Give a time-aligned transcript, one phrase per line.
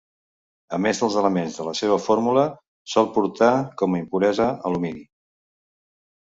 [0.77, 2.45] A més dels elements de la seva fórmula,
[2.95, 3.51] sol portar
[3.83, 5.05] com a impuresa alumini.